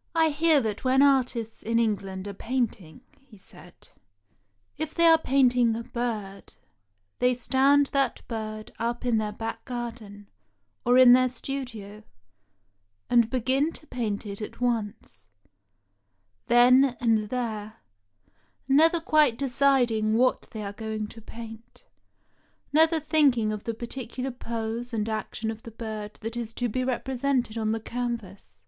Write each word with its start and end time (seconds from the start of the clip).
"I 0.24 0.30
hear 0.30 0.62
that 0.62 0.84
when 0.84 1.02
artists 1.02 1.62
in 1.62 1.78
England 1.78 2.26
are 2.26 2.32
painting," 2.32 3.02
he 3.20 3.36
said, 3.36 3.88
"if 4.78 4.94
they 4.94 5.04
are 5.04 5.18
painting 5.18 5.76
a 5.76 5.82
bird, 5.84 6.54
they 7.18 7.34
stand 7.34 7.88
that 7.88 8.26
bird 8.26 8.72
up 8.78 9.04
in 9.04 9.18
their 9.18 9.32
back 9.34 9.62
garden, 9.66 10.28
or 10.86 10.96
in 10.96 11.12
their 11.12 11.28
studio, 11.28 12.04
and 13.10 13.28
begin 13.28 13.70
to 13.72 13.86
paint 13.86 14.24
it 14.24 14.40
at 14.40 14.62
once, 14.62 15.28
then 16.46 16.96
and 16.98 17.28
there, 17.28 17.74
never 18.66 18.98
quite 18.98 19.36
deciding 19.36 20.14
what 20.16 20.48
they 20.52 20.62
are 20.64 20.72
going 20.72 21.06
to 21.08 21.20
paint, 21.20 21.84
never 22.72 22.98
thinking 22.98 23.52
of 23.52 23.64
the 23.64 23.74
par 23.74 23.88
ticular 23.88 24.38
pose 24.38 24.94
and 24.94 25.06
action 25.06 25.50
of 25.50 25.64
the 25.64 25.70
bird 25.70 26.14
that 26.22 26.34
is 26.34 26.54
to 26.54 26.66
be 26.70 26.80
repre 26.80 27.14
sented 27.18 27.60
on 27.60 27.72
the 27.72 27.80
canvas. 27.80 28.62